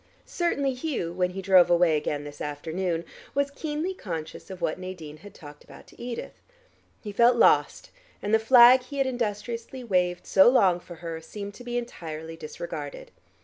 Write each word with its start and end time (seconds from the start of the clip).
Certainly 0.25 0.73
Hugh, 0.73 1.13
when 1.13 1.29
he 1.29 1.43
drove 1.43 1.69
away 1.69 1.95
again 1.95 2.23
this 2.23 2.41
afternoon, 2.41 3.05
was 3.35 3.51
keenly 3.51 3.93
conscious 3.93 4.49
of 4.49 4.59
what 4.59 4.79
Nadine 4.79 5.17
had 5.17 5.35
talked 5.35 5.63
about 5.63 5.85
to 5.85 6.01
Edith: 6.01 6.41
he 7.03 7.11
felt 7.11 7.35
lost, 7.37 7.91
and 8.19 8.33
the 8.33 8.39
flag 8.39 8.81
he 8.81 8.97
had 8.97 9.05
industriously 9.05 9.83
waved 9.83 10.25
so 10.25 10.49
long 10.49 10.79
for 10.79 10.95
her 11.05 11.21
seemed 11.21 11.53
to 11.53 11.63
be 11.63 11.77
entirely 11.77 12.35
disregarded. 12.35 13.11